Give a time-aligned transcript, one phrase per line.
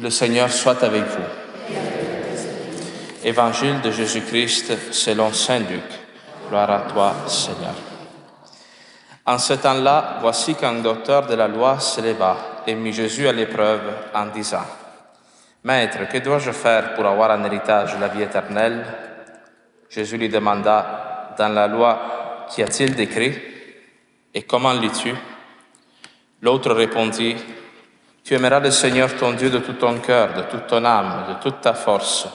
[0.00, 1.76] Le Seigneur soit avec vous.
[3.22, 5.84] Évangile de Jésus-Christ selon Saint Luc.
[6.48, 7.74] Gloire à toi, Seigneur.
[9.26, 13.32] En ce temps-là, voici qu'un docteur de la loi se leva et mit Jésus à
[13.32, 13.82] l'épreuve
[14.14, 14.64] en disant,
[15.64, 18.82] Maître, que dois-je faire pour avoir en héritage la vie éternelle?
[19.90, 23.38] Jésus lui demanda, Dans la loi, qu'y a-t-il décrit?
[24.32, 25.14] Et comment lis-tu?
[26.40, 27.36] L'autre répondit,
[28.30, 31.42] Tu aimeras le Seigneur ton Dieu de tout ton cœur, de toute ton âme, de
[31.42, 32.28] toute ta force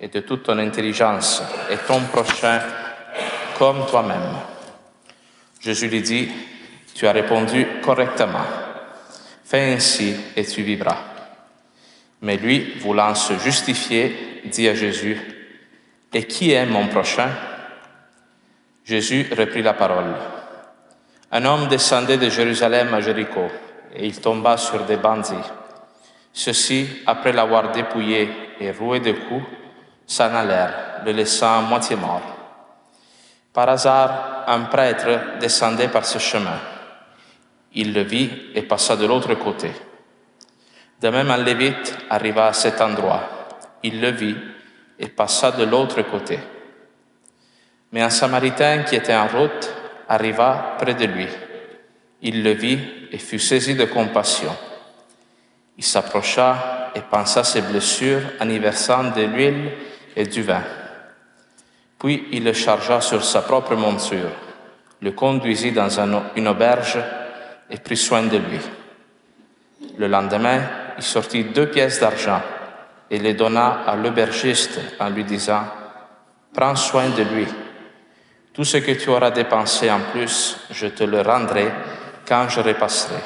[0.00, 2.58] et de toute ton intelligence, et ton prochain
[3.58, 4.32] comme toi-même.
[5.60, 6.30] Jésus lui dit,
[6.94, 8.46] Tu as répondu correctement.
[9.44, 10.96] Fais ainsi et tu vivras.
[12.22, 15.20] Mais lui, voulant se justifier, dit à Jésus,
[16.14, 17.28] Et qui est mon prochain?
[18.86, 20.14] Jésus reprit la parole.
[21.30, 23.50] Un homme descendait de Jérusalem à Jéricho
[23.96, 25.34] et il tomba sur des bandits.
[26.32, 28.28] Ceux-ci, après l'avoir dépouillé
[28.60, 29.46] et roué de coups,
[30.06, 32.22] s'en allèrent, le laissant à moitié mort.
[33.52, 36.58] Par hasard, un prêtre descendait par ce chemin.
[37.72, 39.72] Il le vit et passa de l'autre côté.
[41.00, 43.22] De même, un lévite arriva à cet endroit.
[43.82, 44.36] Il le vit
[44.98, 46.38] et passa de l'autre côté.
[47.92, 49.70] Mais un samaritain qui était en route
[50.08, 51.28] arriva près de lui.
[52.22, 52.78] Il le vit
[53.16, 54.54] et fut saisi de compassion.
[55.78, 59.70] Il s'approcha et pensa ses blessures en y versant de l'huile
[60.14, 60.60] et du vin.
[61.98, 64.28] Puis il le chargea sur sa propre monture,
[65.00, 66.98] le conduisit dans une auberge
[67.70, 68.60] et prit soin de lui.
[69.96, 70.60] Le lendemain,
[70.98, 72.42] il sortit deux pièces d'argent
[73.10, 75.64] et les donna à l'aubergiste en lui disant,
[76.52, 77.46] Prends soin de lui
[78.56, 81.70] tout ce que tu auras dépensé en plus, je te le rendrai
[82.26, 83.20] quand je repasserai.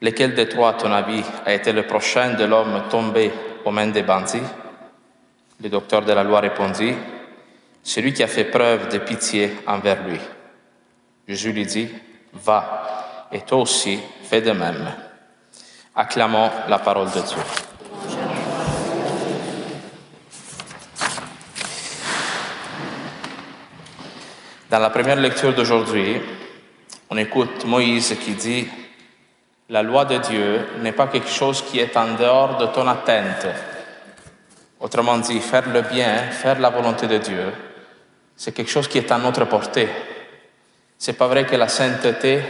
[0.00, 3.32] Lequel de toi, ton avis, a été le prochain de l'homme tombé
[3.64, 4.38] aux mains des bandits?
[5.60, 6.94] Le docteur de la loi répondit,
[7.82, 10.20] celui qui a fait preuve de pitié envers lui.
[11.26, 11.88] Jésus lui dit,
[12.32, 14.86] va, et toi aussi, fais de même.
[15.96, 17.42] Acclamons la parole de Dieu.
[24.70, 26.20] Dans la première lecture d'aujourd'hui,
[27.10, 28.68] on écoute Moïse qui dit,
[29.68, 33.46] la loi de Dieu n'est pas quelque chose qui est en dehors de ton atteinte.
[34.80, 37.52] Autrement dit, faire le bien, faire la volonté de Dieu,
[38.36, 39.88] c'est quelque chose qui est à notre portée.
[40.96, 42.40] C'est pas vrai que la sainteté,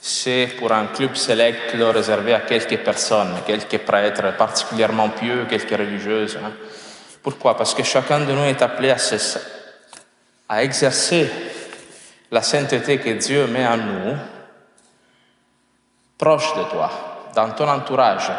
[0.00, 6.38] c'est pour un club select réservé à quelques personnes, quelques prêtres particulièrement pieux, quelques religieuses.
[6.42, 6.52] Hein.
[7.22, 7.56] Pourquoi?
[7.56, 9.16] Parce que chacun de nous est appelé à se
[10.48, 11.28] à exercer
[12.30, 14.16] la sainteté que Dieu met en nous,
[16.18, 16.90] proche de toi,
[17.34, 18.30] dans ton entourage,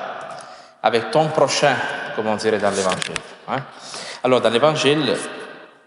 [0.84, 1.76] avec ton prochain,
[2.16, 3.14] comme on dirait dans l'Évangile.
[3.48, 3.64] Hein.
[4.24, 5.16] Alors, dans l'Évangile,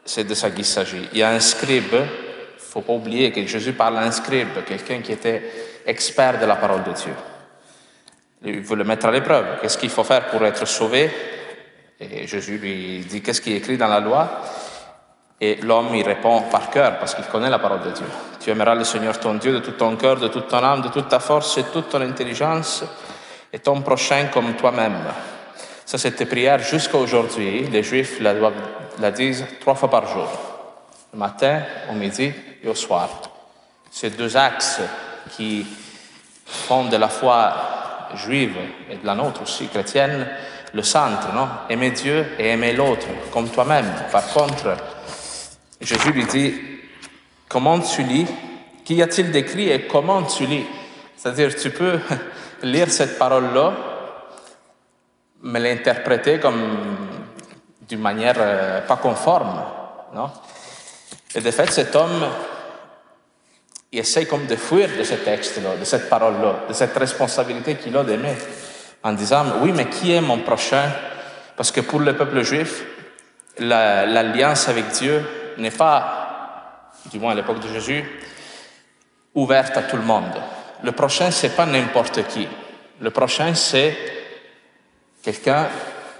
[0.04, 1.08] c'est de ça qu'il s'agit.
[1.12, 4.10] Il y a un scribe, il ne faut pas oublier que Jésus parle à un
[4.10, 7.14] scribe, quelqu'un qui était expert de la parole de Dieu.
[8.42, 9.60] Il veut le mettre à l'épreuve.
[9.60, 11.10] Qu'est-ce qu'il faut faire pour être sauvé?
[12.00, 14.42] Et Jésus lui dit, qu'est-ce qui est écrit dans la loi?
[15.40, 18.06] Et l'homme y répond par cœur parce qu'il connaît la parole de Dieu.
[18.40, 20.88] Tu aimeras le Seigneur ton Dieu de tout ton cœur, de toute ton âme, de
[20.88, 22.84] toute ta force et toute ton intelligence
[23.52, 24.98] et ton prochain comme toi-même.
[25.86, 28.34] Ça, cette prière jusqu'à aujourd'hui, les Juifs la,
[28.98, 30.28] la disent trois fois par jour,
[31.12, 33.08] le matin, au midi et au soir.
[33.90, 34.80] Ces deux axes
[35.36, 35.66] qui
[36.46, 37.52] font de la foi
[38.14, 38.56] juive
[38.90, 40.28] et de la nôtre aussi chrétienne
[40.72, 41.48] le centre, non?
[41.68, 43.92] Aimer Dieu et aimer l'autre comme toi-même.
[44.12, 44.76] Par contre,
[45.80, 46.54] Jésus lui dit,
[47.48, 48.26] comment tu lis?
[48.84, 50.66] Qu'y a-t-il d'écrit et comment tu lis?
[51.16, 51.98] C'est-à-dire, tu peux
[52.62, 53.72] lire cette parole-là,
[55.42, 56.96] mais l'interpréter comme
[57.88, 59.62] d'une manière euh, pas conforme,
[60.14, 60.30] non?
[61.34, 62.26] Et de fait, cet homme,
[63.92, 67.96] il essaie comme de fuir de ce texte-là, de cette parole-là, de cette responsabilité qu'il
[67.96, 68.36] a d'aimer,
[69.02, 70.90] en disant, oui, mais qui est mon prochain?
[71.56, 72.84] Parce que pour le peuple juif,
[73.58, 75.24] l'alliance avec Dieu
[75.60, 78.04] n'est pas, du moins à l'époque de Jésus,
[79.34, 80.34] ouverte à tout le monde.
[80.82, 82.48] Le prochain, c'est pas n'importe qui.
[83.00, 83.96] Le prochain, c'est
[85.22, 85.68] quelqu'un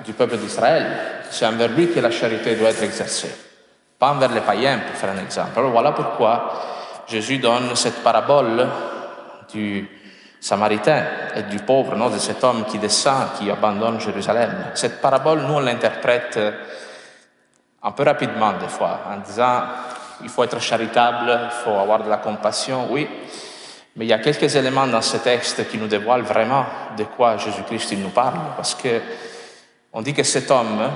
[0.05, 0.87] du peuple d'Israël.
[1.31, 3.31] C'est envers lui que la charité doit être exercée,
[3.99, 5.59] pas envers les païens, pour faire un exemple.
[5.59, 8.69] Alors voilà pourquoi Jésus donne cette parabole
[9.53, 9.89] du
[10.41, 11.05] Samaritain
[11.37, 14.71] et du pauvre, non, de cet homme qui descend, qui abandonne Jérusalem.
[14.75, 16.39] Cette parabole, nous, on l'interprète
[17.83, 19.63] un peu rapidement des fois, en disant
[20.23, 23.09] il faut être charitable, il faut avoir de la compassion, oui,
[23.97, 26.65] Mais il y a quelques éléments dans ce texte qui nous dévoilent vraiment
[26.97, 29.01] de quoi Jésus-Christ nous parle, parce que
[29.93, 30.91] on dit que cet homme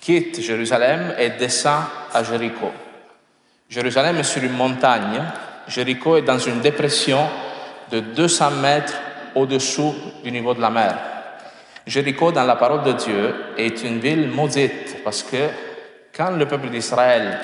[0.00, 1.82] quitte Jérusalem et descend
[2.12, 2.70] à Jéricho.
[3.68, 5.22] Jérusalem est sur une montagne,
[5.68, 7.28] Jéricho est dans une dépression
[7.90, 8.94] de 200 mètres
[9.34, 9.94] au-dessous
[10.24, 10.96] du niveau de la mer.
[11.86, 15.48] Jéricho, dans la parole de Dieu, est une ville maudite parce que
[16.14, 17.38] quand le peuple d'Israël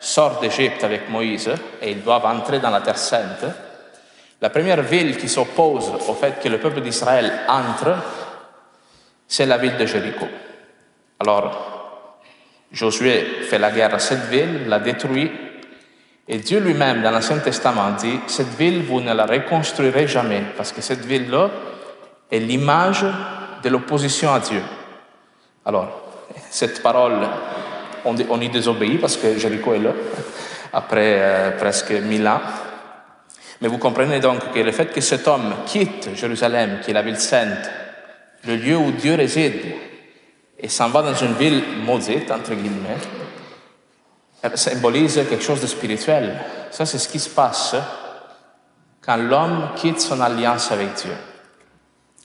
[0.00, 1.50] sort d'Égypte avec Moïse
[1.82, 3.44] et ils doivent entrer dans la terre sainte,
[4.40, 7.96] la première ville qui s'oppose au fait que le peuple d'Israël entre,
[9.26, 10.26] c'est la ville de Jéricho.
[11.20, 12.20] Alors,
[12.70, 15.30] Josué fait la guerre à cette ville, la détruit,
[16.30, 20.72] et Dieu lui-même, dans l'Ancien Testament, dit, cette ville, vous ne la reconstruirez jamais, parce
[20.72, 21.50] que cette ville-là
[22.30, 23.06] est l'image
[23.62, 24.62] de l'opposition à Dieu.
[25.64, 25.88] Alors,
[26.50, 27.26] cette parole,
[28.04, 29.92] on, y désobéit parce que Jéricho est là,
[30.72, 32.40] après euh, presque mille ans.
[33.60, 37.02] Mais vous comprenez donc que le fait que cet homme quitte Jérusalem, qui est la
[37.02, 37.70] ville sainte,
[38.46, 39.60] le lieu où Dieu réside,
[40.58, 42.98] et s'en va dans une ville maudite, entre guillemets,
[44.54, 46.36] symbolise quelque chose de spirituel.
[46.70, 47.76] Ça, c'est ce qui se passe
[49.04, 51.14] quand l'homme quitte son alliance avec Dieu.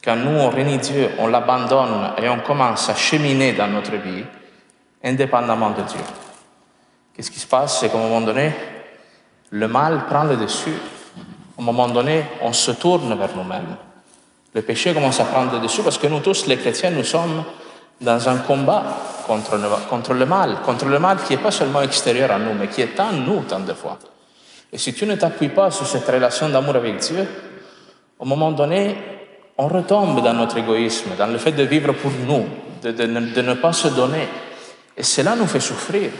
[0.04, 4.26] Quand nous, on réunit Dieu, on l'abandonne et on commence à cheminer dans notre vie,
[5.04, 6.00] indépendamment de Dieu.
[7.14, 7.80] Qu'est-ce qui se passe?
[7.80, 8.54] C'est qu'à un moment donné,
[9.52, 10.74] le mal prend le dessus.
[11.58, 13.76] À un moment donné, on se tourne vers nous-mêmes.
[14.54, 17.44] Le péché commence à prendre le dessus parce que nous tous, les chrétiens, nous sommes
[18.02, 18.84] dans un combat
[19.28, 22.54] contre le, contre le mal, contre le mal qui n'est pas seulement extérieur à nous,
[22.54, 23.98] mais qui est en nous tant de fois.
[24.72, 27.28] Et si tu ne t'appuies pas sur cette relation d'amour avec Dieu,
[28.20, 28.96] au moment donné,
[29.58, 32.46] on retombe dans notre égoïsme, dans le fait de vivre pour nous,
[32.82, 34.28] de, ne pas se donner.
[34.96, 36.12] Et cela nous fait souffrir,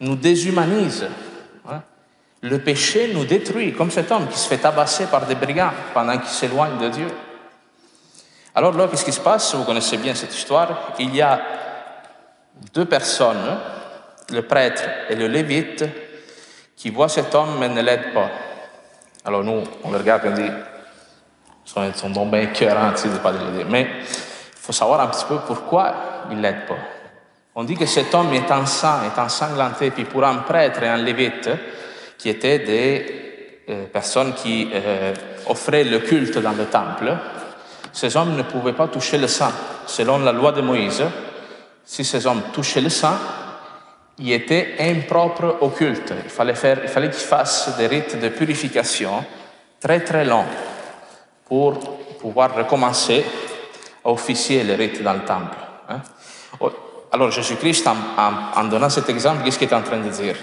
[0.00, 1.06] nous déshumanise.
[1.68, 1.82] Hein.
[2.40, 6.18] Le péché nous détruit, comme cet homme qui se fait tabasser par des brigands pendant
[6.18, 7.06] qu'il s'éloigne de Dieu.
[8.54, 9.54] Alors là, qu'est-ce qui se passe?
[9.54, 10.92] Vous connaissez bien cette histoire.
[10.98, 11.40] Il y a
[12.74, 13.58] deux personnes,
[14.30, 15.84] le prêtre et le lévite,
[16.76, 18.30] qui voient cet homme mais ne l'aident pas.
[19.24, 20.50] Alors nous, on le regarde et on dit,
[21.76, 23.64] ils sont donc bien cœurants de ne pas l'aider.
[23.68, 25.94] Mais il faut savoir un petit peu pourquoi
[26.30, 26.78] ils ne l'aident pas.
[27.54, 30.96] On dit que cet homme est enceint, est ensanglanté, puis pour un prêtre et un
[30.96, 31.50] lévite,
[32.16, 35.12] qui étaient des euh, personnes qui euh,
[35.48, 37.14] offraient le culte dans le temple,
[37.92, 39.52] ces hommes ne pouvaient pas toucher le sang.
[39.86, 41.04] Selon la loi de Moïse,
[41.84, 43.16] si ces hommes touchaient le sang,
[44.18, 46.14] ils étaient impropres au culte.
[46.24, 49.24] Il fallait, faire, qu'ils fassent des rites de purification
[49.80, 50.46] très très longs
[51.44, 51.78] pour
[52.18, 53.24] pouvoir recommencer
[54.04, 55.58] à officier les rites dans le temple.
[55.88, 56.00] Hein.
[57.12, 60.36] Alors Jésus-Christ, en, en, donnant cet exemple, qu'est-ce qu'il est en train de dire?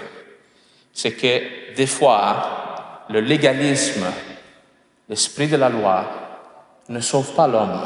[0.92, 4.06] C'est que des fois, le légalisme,
[5.08, 6.04] l'esprit de la loi,
[6.88, 7.80] ne sauve pas l'homme.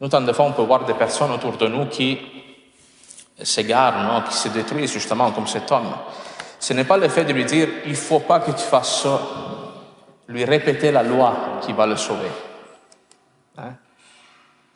[0.00, 2.18] Nous, tant de fois, on peut voir des personnes autour de nous qui
[3.42, 5.92] s'égarent, qui se détruisent justement comme cet homme.
[6.60, 9.02] Ce n'est pas le fait de lui dire il ne faut pas que tu fasses
[9.02, 9.20] ça,
[10.28, 12.30] lui répéter la loi qui va le sauver.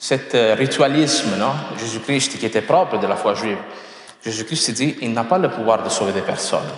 [0.03, 1.53] Cet euh, ritualisme, non?
[1.79, 3.59] Jésus-Christ qui était propre de la foi juive,
[4.25, 6.71] Jésus-Christ dit il n'a pas le pouvoir de sauver des personnes.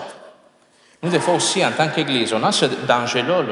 [1.01, 3.43] Nous, des fois aussi, en tant qu'Église, on a ce danger-là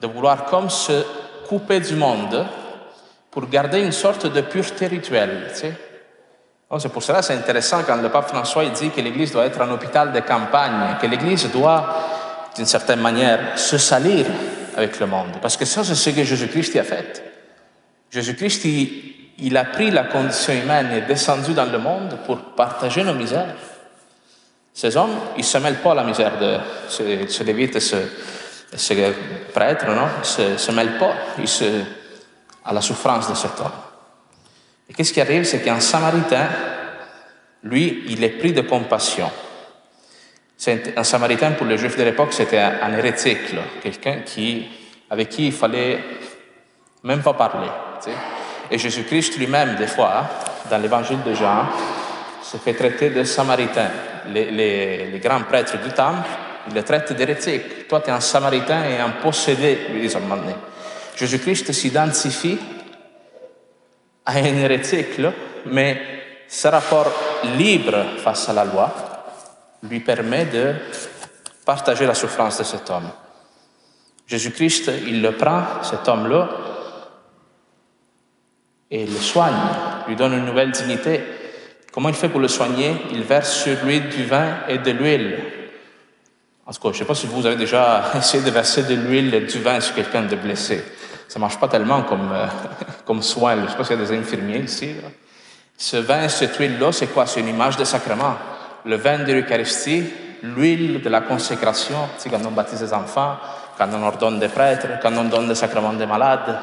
[0.00, 1.04] de vouloir comme se
[1.46, 2.46] couper du monde
[3.30, 5.50] pour garder une sorte de pureté rituelle.
[5.54, 9.70] C'est pour cela c'est intéressant quand le pape François dit que l'Église doit être un
[9.70, 11.94] hôpital de campagne, que l'Église doit,
[12.56, 14.24] d'une certaine manière, se salir
[14.76, 15.36] avec le monde.
[15.42, 17.27] Parce que ça, c'est ce que Jésus-Christ a fait.
[18.10, 18.64] Jésus-Christ,
[19.38, 23.14] il, a pris la condition humaine et est descendu dans le monde pour partager nos
[23.14, 23.54] misères.
[24.72, 27.96] Ces hommes, ils ne se mêlent pas à la misère de ce, lévite et ce,
[28.74, 28.94] ce
[29.52, 31.14] prêtre, non, se, se mêle pas
[32.64, 33.72] à la souffrance de cet homme.
[34.88, 35.44] Et qu'est-ce qui arrive?
[35.44, 36.48] C'est qu'un samaritain,
[37.62, 39.30] lui, il est pris de compassion.
[40.96, 44.66] Un samaritain, pour les juifs de l'époque, c'était un, hérétique, quelqu'un qui,
[45.10, 45.98] avec qui il fallait
[47.04, 47.68] même pas parler.
[48.70, 50.24] Et Jésus-Christ lui-même, des fois,
[50.70, 51.66] dans l'évangile de Jean,
[52.42, 53.90] se fait traiter de samaritain.
[54.32, 56.28] Les, grands prêtres du temple
[56.68, 57.88] il le traite d'hérétique.
[57.88, 60.18] Toi, tu es un samaritain et un possédé, lui disent.
[61.16, 62.58] Jésus-Christ s'identifie
[64.26, 65.18] à un hérétique,
[65.66, 66.00] mais
[66.46, 67.10] ce rapport
[67.56, 68.94] libre face à la loi
[69.88, 70.74] lui permet de
[71.64, 73.10] partager la souffrance de cet homme.
[74.26, 76.48] Jésus-Christ, il le prend, cet homme-là,
[78.90, 79.54] et le soigne,
[80.06, 81.22] lui donne une nouvelle dignité.
[81.92, 82.94] Comment il fait pour le soigner?
[83.12, 85.38] Il verse sur lui du vin et de l'huile
[86.66, 88.94] En tout cas, je ne sais pas si vous avez déjà essayé de verser de
[88.94, 90.82] l'huile et du vin sur quelqu'un de blessé.
[91.28, 92.46] Ça ne marche pas tellement comme, euh,
[93.04, 93.56] comme soin.
[93.56, 94.94] Je ne sais pas s'il y a des infirmiers ici.
[95.76, 97.26] Ce vin, cette huile-là, c'est quoi?
[97.26, 98.36] C'est une image de sacrement.
[98.84, 100.04] Le vin de l'Eucharistie,
[100.42, 103.36] l'huile de la consécration, c'est quand on baptise les enfants,
[103.76, 106.58] quand on ordonne des prêtres, quand on donne des sacrements des malades.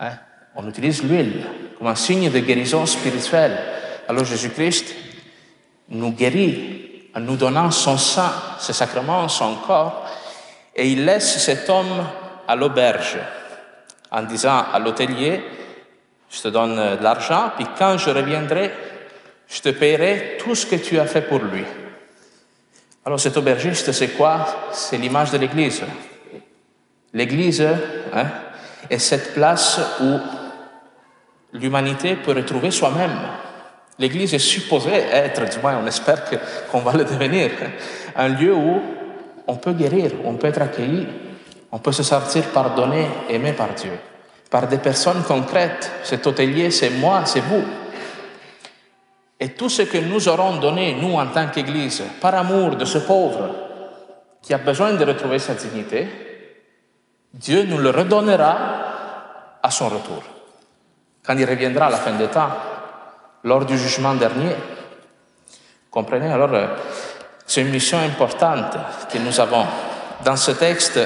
[0.00, 0.12] Hein?
[0.56, 1.44] On utilise l'huile
[1.78, 3.58] comme un signe de guérison spirituelle.
[4.08, 4.94] Alors Jésus-Christ
[5.88, 10.06] nous guérit en nous donnant son sang, ses sacrements, son corps,
[10.74, 12.04] et il laisse cet homme
[12.46, 13.18] à l'auberge
[14.10, 15.40] en disant à l'hôtelier,
[16.30, 18.70] je te donne de l'argent, puis quand je reviendrai,
[19.48, 21.64] je te paierai tout ce que tu as fait pour lui.
[23.04, 24.46] Alors cet aubergiste, c'est quoi?
[24.72, 25.82] C'est l'image de l'Église.
[27.12, 27.66] L'Église
[28.12, 28.26] hein,
[28.88, 30.18] est cette place où
[31.52, 33.16] l'humanité peut retrouver soi-même.
[33.98, 36.24] L'Église est supposée être, du moins on espère
[36.70, 37.50] qu'on va le devenir,
[38.16, 38.80] un lieu où
[39.46, 41.06] on peut guérir, on peut être accueilli,
[41.72, 43.92] on peut se sentir pardonné, aimé par Dieu,
[44.48, 45.90] par des personnes concrètes.
[46.02, 47.62] Cet hôtelier, c'est moi, c'est vous.
[49.38, 52.98] Et tout ce que nous aurons donné, nous, en tant qu'Église, par amour de ce
[52.98, 53.50] pauvre
[54.42, 56.08] qui a besoin de retrouver sa dignité,
[57.32, 58.56] Dieu nous le redonnera
[59.62, 60.22] à son retour,
[61.24, 62.50] quand il reviendra à la fin des temps,
[63.44, 64.54] lors du jugement dernier.
[65.90, 66.66] Comprenez Alors, euh,
[67.46, 68.76] c'est une mission importante
[69.12, 69.66] que nous avons.
[70.24, 71.00] Dans ce texte,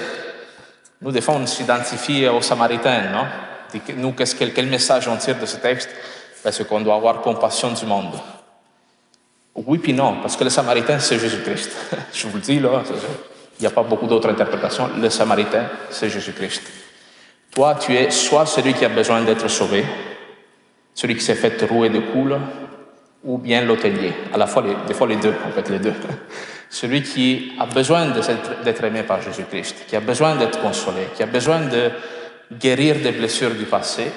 [1.01, 3.27] nous, des fois, on s'identifie aux Samaritains, non?
[3.97, 5.91] Nous, quel message on tire de ce texte?
[6.43, 8.15] Parce qu'on doit avoir compassion du monde.
[9.55, 11.71] Oui, puis non, parce que le Samaritain, c'est Jésus-Christ.
[12.13, 12.83] Je vous le dis, là,
[13.59, 14.91] il n'y a pas beaucoup d'autres interprétations.
[14.97, 16.63] Le Samaritain, c'est Jésus-Christ.
[17.55, 19.85] Toi, tu es soit celui qui a besoin d'être sauvé,
[20.93, 22.35] celui qui s'est fait rouer de coups,
[23.25, 24.13] ou bien l'hôtelier.
[24.33, 25.95] À la fois, les, des fois les deux, en fait, les deux.
[26.71, 28.07] Celui qui a besoin
[28.65, 31.91] d'être aimé par Jésus-Christ, qui a besoin d'être consolé, qui a besoin de
[32.53, 34.11] guérir des blessures du passé,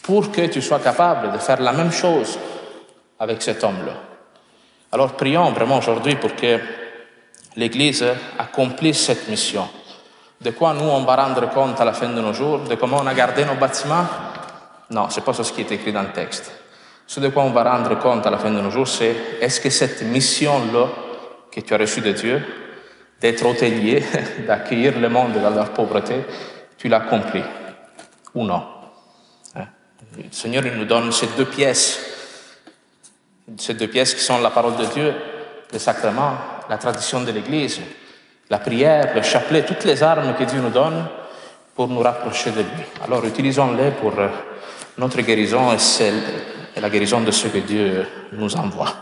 [0.00, 2.38] pour que tu sois capable de faire la même chose
[3.20, 3.92] avec cet homme-là.
[4.90, 6.58] Alors prions vraiment aujourd'hui pour que
[7.56, 8.04] l'Église
[8.38, 9.68] accomplisse cette mission.
[10.42, 12.98] De quoi nous, on va rendre compte à la fin de nos jours De comment
[13.00, 14.06] on a gardé nos bâtiments
[14.90, 16.52] Non, c'est pas ce qui est écrit dans le texte.
[17.06, 19.60] Ce de quoi on va rendre compte à la fin de nos jours, c'est est-ce
[19.60, 20.88] que cette mission-là
[21.50, 22.42] que tu as reçue de Dieu,
[23.20, 24.02] d'être hôtelier,
[24.46, 26.24] d'accueillir le monde dans leur pauvreté,
[26.76, 27.44] tu l'accomplis
[28.34, 28.64] ou non?
[29.54, 32.00] Le Seigneur il nous donne ces deux pièces,
[33.56, 35.14] ces deux pièces qui sont la parole de Dieu,
[35.72, 36.34] le sacrement,
[36.68, 37.80] la tradition de l'Église,
[38.50, 41.06] la prière, le chapelet, toutes les armes que Dieu nous donne
[41.74, 42.84] pour nous rapprocher de lui.
[43.04, 44.28] Alors utilisons-les pour euh,
[44.98, 48.92] notre guérison et, la guérison de ceux que Dieu nous envoie.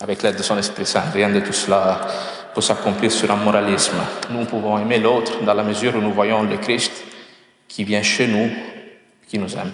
[0.00, 2.00] Avec l'aide de son Esprit Saint, rien de tout cela
[2.54, 3.98] peut s'accomplir sur un moralisme.
[4.30, 6.92] Nous pouvons aimer l'autre dans la mesure où nous voyons le Christ
[7.68, 8.50] qui vient chez nous,
[9.28, 9.72] qui nous aime.